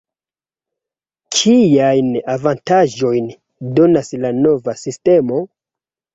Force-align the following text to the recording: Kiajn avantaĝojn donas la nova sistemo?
Kiajn 1.35 2.07
avantaĝojn 2.37 3.29
donas 3.83 4.11
la 4.25 4.35
nova 4.41 4.77
sistemo? 4.83 5.45